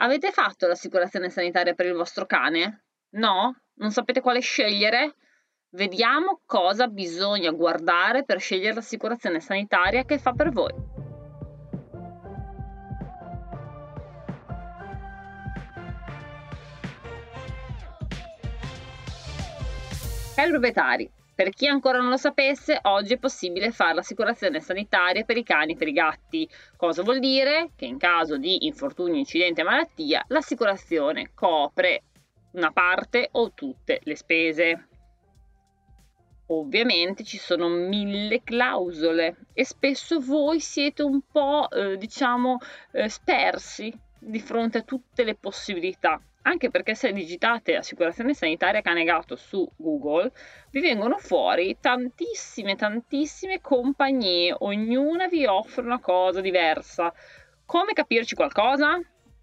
[0.00, 2.84] Avete fatto l'assicurazione sanitaria per il vostro cane?
[3.14, 3.62] No?
[3.74, 5.16] Non sapete quale scegliere?
[5.70, 10.72] Vediamo cosa bisogna guardare per scegliere l'assicurazione sanitaria che fa per voi.
[20.36, 25.36] Cari proprietari, per chi ancora non lo sapesse, oggi è possibile fare l'assicurazione sanitaria per
[25.36, 26.50] i cani e per i gatti.
[26.76, 27.70] Cosa vuol dire?
[27.76, 32.02] Che in caso di infortunio, incidente e malattia, l'assicurazione copre
[32.54, 34.88] una parte o tutte le spese.
[36.48, 42.58] Ovviamente ci sono mille clausole e spesso voi siete un po', eh, diciamo,
[42.90, 46.20] eh, spersi di fronte a tutte le possibilità.
[46.42, 50.32] Anche perché se digitate assicurazione sanitaria cane gatto su Google,
[50.70, 57.12] vi vengono fuori tantissime, tantissime compagnie, ognuna vi offre una cosa diversa.
[57.66, 58.98] Come capirci qualcosa?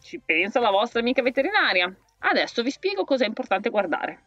[0.00, 1.94] Ci pensa la vostra amica veterinaria.
[2.20, 4.25] Adesso vi spiego cosa è importante guardare.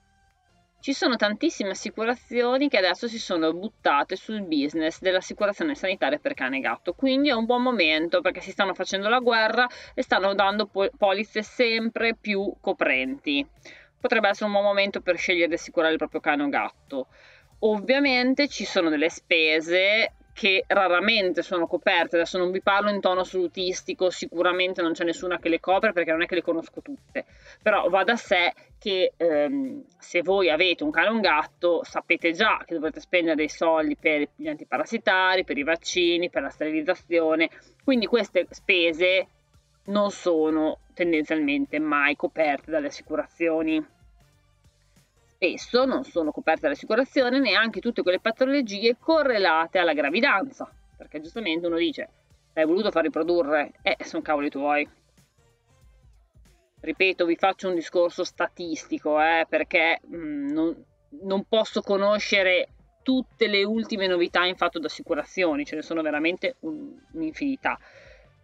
[0.82, 6.58] Ci sono tantissime assicurazioni che adesso si sono buttate sul business dell'assicurazione sanitaria per cane
[6.58, 10.34] e gatto, quindi è un buon momento perché si stanno facendo la guerra e stanno
[10.34, 13.46] dando pol- polizze sempre più coprenti.
[14.00, 17.08] Potrebbe essere un buon momento per scegliere di assicurare il proprio cane o gatto.
[17.60, 22.16] Ovviamente ci sono delle spese che raramente sono coperte.
[22.16, 26.12] Adesso non vi parlo in tono assolutistico, sicuramente non c'è nessuna che le copre perché
[26.12, 27.26] non è che le conosco tutte,
[27.62, 32.32] però va da sé che ehm, se voi avete un cane o un gatto sapete
[32.32, 37.50] già che dovrete spendere dei soldi per gli antiparassitari, per i vaccini, per la sterilizzazione,
[37.84, 39.28] quindi queste spese
[39.88, 43.86] non sono tendenzialmente mai coperte dalle assicurazioni
[45.40, 51.78] spesso non sono coperte dall'assicurazione neanche tutte quelle patologie correlate alla gravidanza, perché giustamente uno
[51.78, 52.10] dice,
[52.54, 54.88] hai voluto far riprodurre, eh, sono cavoli tuoi.
[56.82, 60.86] Ripeto, vi faccio un discorso statistico, eh, perché mh, mm, non,
[61.22, 62.68] non posso conoscere
[63.02, 67.80] tutte le ultime novità in fatto d'assicurazioni, ce ne sono veramente un, un'infinità.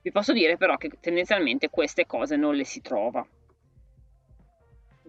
[0.01, 3.25] Vi posso dire però che tendenzialmente queste cose non le si trova.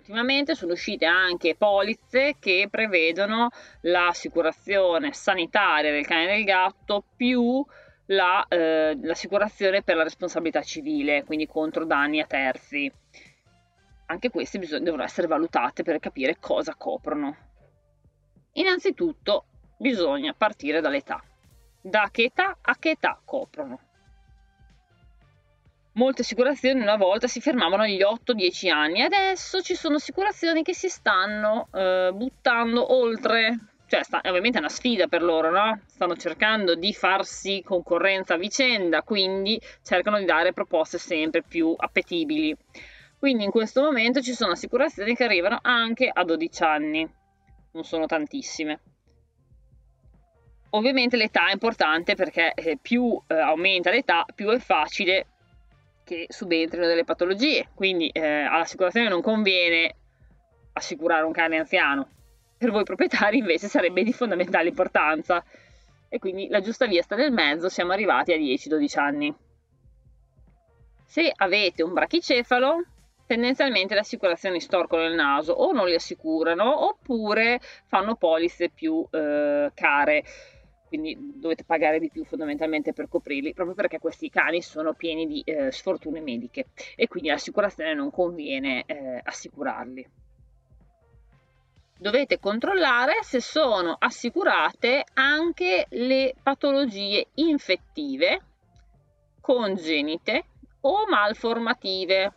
[0.08, 3.48] Ultimamente sono uscite anche polizze che prevedono
[3.80, 7.64] l'assicurazione sanitaria del cane e del gatto più
[8.06, 12.90] la, eh, l'assicurazione per la responsabilità civile, quindi contro danni a terzi.
[14.06, 17.36] Anche queste bisog- devono essere valutate per capire cosa coprono.
[18.52, 19.46] Innanzitutto
[19.76, 21.20] bisogna partire dall'età.
[21.80, 23.85] Da che età a che età coprono?
[25.96, 30.88] Molte assicurazioni una volta si fermavano agli 8-10 anni, adesso ci sono assicurazioni che si
[30.88, 35.80] stanno eh, buttando oltre, cioè sta, ovviamente è una sfida per loro, no?
[35.86, 42.54] Stanno cercando di farsi concorrenza a vicenda, quindi cercano di dare proposte sempre più appetibili.
[43.18, 47.10] Quindi in questo momento ci sono assicurazioni che arrivano anche a 12 anni,
[47.72, 48.80] non sono tantissime.
[50.70, 55.28] Ovviamente l'età è importante perché eh, più eh, aumenta l'età, più è facile
[56.06, 59.92] che subentrino delle patologie, quindi eh, all'assicurazione non conviene
[60.74, 62.08] assicurare un cane anziano,
[62.56, 65.44] per voi proprietari invece sarebbe di fondamentale importanza.
[66.08, 69.34] E quindi la giusta via sta nel mezzo, siamo arrivati a 10-12 anni.
[71.04, 72.84] Se avete un brachicefalo,
[73.26, 79.72] tendenzialmente le assicurazioni storcono il naso o non li assicurano oppure fanno polizze più eh,
[79.74, 80.24] care
[80.86, 85.42] quindi dovete pagare di più fondamentalmente per coprirli, proprio perché questi cani sono pieni di
[85.44, 90.08] eh, sfortune mediche e quindi l'assicurazione non conviene eh, assicurarli.
[91.98, 98.42] Dovete controllare se sono assicurate anche le patologie infettive,
[99.40, 100.44] congenite
[100.80, 102.32] o malformative.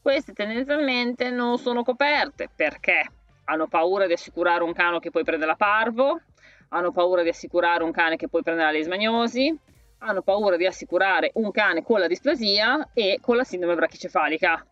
[0.00, 3.10] Queste tendenzialmente non sono coperte perché
[3.50, 6.20] hanno paura di assicurare un cane che poi prende la parvo,
[6.68, 9.58] hanno paura di assicurare un cane che poi prende la leishmaniosi,
[9.98, 14.64] hanno paura di assicurare un cane con la displasia e con la sindrome brachicefalica.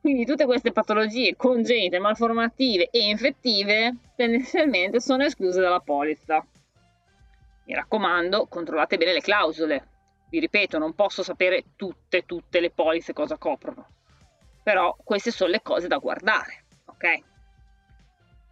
[0.00, 6.44] Quindi tutte queste patologie congenite, malformative e infettive tendenzialmente sono escluse dalla polizza.
[7.64, 9.88] Mi raccomando, controllate bene le clausole.
[10.30, 13.86] Vi ripeto, non posso sapere tutte, tutte le polizze cosa coprono.
[14.62, 17.30] Però queste sono le cose da guardare, ok?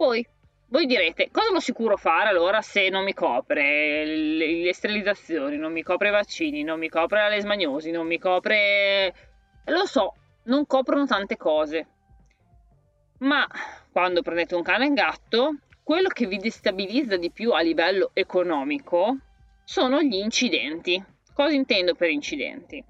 [0.00, 0.26] Poi
[0.68, 5.72] voi direte, cosa lo sicuro fare allora se non mi copre le, le sterilizzazioni, non
[5.72, 9.14] mi copre i vaccini, non mi copre la lesmaniosi, non mi copre...
[9.66, 10.14] Lo so,
[10.44, 11.86] non coprono tante cose.
[13.18, 13.46] Ma
[13.92, 18.12] quando prendete un cane e un gatto, quello che vi destabilizza di più a livello
[18.14, 19.18] economico
[19.64, 21.04] sono gli incidenti.
[21.34, 22.82] Cosa intendo per incidenti?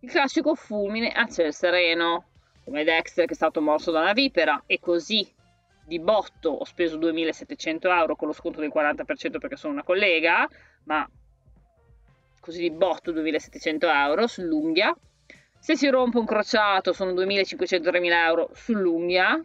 [0.00, 2.28] il classico fulmine a ciel sereno,
[2.64, 5.30] come Dexter che è stato morso da una vipera, e così
[5.88, 10.46] di botto ho speso 2700 euro con lo sconto del 40% perché sono una collega,
[10.84, 11.08] ma
[12.38, 14.94] così di botto 2700 euro sull'unghia.
[15.58, 19.42] Se si rompe un crociato sono 2500-3000 euro sull'unghia.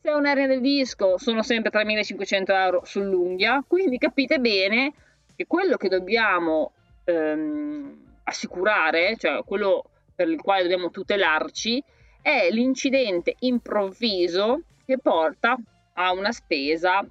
[0.00, 3.62] Se è un'ernia del disco sono sempre 3500 euro sull'unghia.
[3.66, 4.92] Quindi capite bene
[5.34, 6.72] che quello che dobbiamo
[7.04, 11.82] ehm, assicurare, cioè quello per il quale dobbiamo tutelarci,
[12.22, 15.56] è l'incidente improvviso che porta
[15.94, 17.04] a una spesa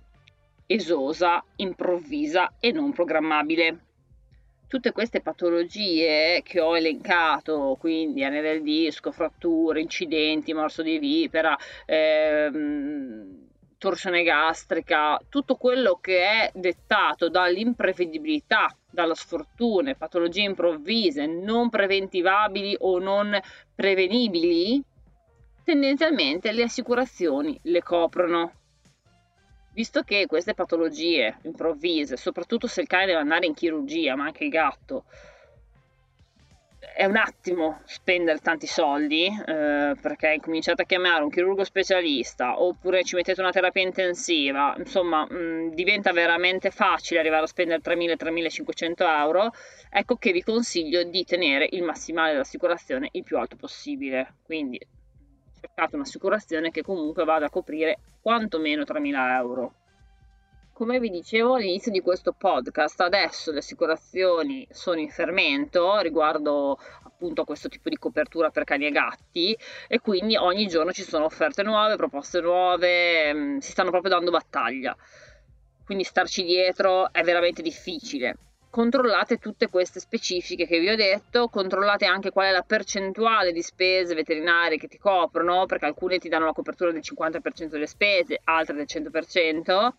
[0.66, 3.80] esosa, improvvisa e non programmabile.
[4.68, 11.56] Tutte queste patologie che ho elencato, quindi ane del disco, fratture, incidenti, morso di vipera,
[11.86, 13.44] ehm,
[13.78, 22.98] torsione gastrica, tutto quello che è dettato dall'imprevedibilità, dalla sfortuna, patologie improvvise, non preventivabili o
[22.98, 23.40] non
[23.76, 24.84] prevenibili,
[25.66, 28.54] tendenzialmente le assicurazioni le coprono.
[29.74, 34.46] Visto che queste patologie improvvise, soprattutto se il cane deve andare in chirurgia, ma anche
[34.46, 35.04] il gatto,
[36.96, 43.04] è un attimo spendere tanti soldi eh, perché incominciate a chiamare un chirurgo specialista oppure
[43.04, 49.52] ci mettete una terapia intensiva, insomma mh, diventa veramente facile arrivare a spendere 3.000-3.500 euro,
[49.90, 54.36] ecco che vi consiglio di tenere il massimale dell'assicurazione il più alto possibile.
[54.46, 54.80] Quindi
[55.66, 59.74] cercate un'assicurazione che comunque vada a coprire quantomeno 3.000 euro.
[60.74, 67.42] Come vi dicevo all'inizio di questo podcast, adesso le assicurazioni sono in fermento riguardo appunto
[67.42, 69.58] a questo tipo di copertura per cani e gatti
[69.88, 74.32] e quindi ogni giorno ci sono offerte nuove, proposte nuove, mm, si stanno proprio dando
[74.32, 74.96] battaglia.
[75.86, 78.36] Quindi starci dietro è veramente difficile
[78.76, 83.62] controllate tutte queste specifiche che vi ho detto, controllate anche qual è la percentuale di
[83.62, 88.42] spese veterinarie che ti coprono, perché alcune ti danno la copertura del 50% delle spese,
[88.44, 89.90] altre del 100%.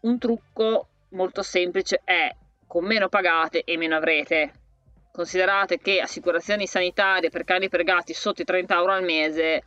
[0.00, 2.30] Un trucco molto semplice è
[2.66, 4.52] con meno pagate e meno avrete.
[5.10, 9.62] Considerate che assicurazioni sanitarie per cani e per gatti sotto i 30 euro al mese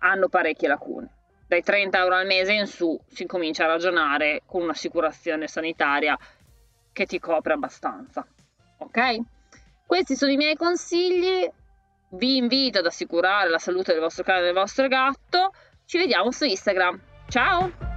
[0.00, 1.08] hanno parecchie lacune.
[1.46, 6.16] Dai 30 euro al mese in su si comincia a ragionare con un'assicurazione sanitaria
[6.92, 8.26] che ti copre abbastanza.
[8.78, 9.18] Ok?
[9.86, 11.50] Questi sono i miei consigli.
[12.10, 15.52] Vi invito ad assicurare la salute del vostro cane e del vostro gatto.
[15.84, 17.00] Ci vediamo su Instagram.
[17.28, 17.89] Ciao!